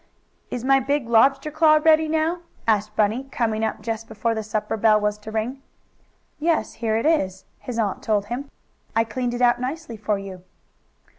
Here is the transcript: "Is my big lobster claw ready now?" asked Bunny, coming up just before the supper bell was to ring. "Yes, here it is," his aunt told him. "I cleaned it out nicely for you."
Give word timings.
"Is 0.49 0.63
my 0.63 0.79
big 0.79 1.07
lobster 1.07 1.51
claw 1.51 1.75
ready 1.75 2.07
now?" 2.07 2.39
asked 2.67 2.95
Bunny, 2.95 3.25
coming 3.25 3.63
up 3.63 3.83
just 3.83 4.07
before 4.07 4.33
the 4.33 4.41
supper 4.41 4.75
bell 4.75 4.99
was 4.99 5.19
to 5.19 5.31
ring. 5.31 5.61
"Yes, 6.39 6.73
here 6.73 6.97
it 6.97 7.05
is," 7.05 7.45
his 7.59 7.77
aunt 7.77 8.01
told 8.01 8.25
him. 8.25 8.49
"I 8.95 9.03
cleaned 9.03 9.35
it 9.35 9.43
out 9.43 9.61
nicely 9.61 9.97
for 9.97 10.17
you." 10.17 10.43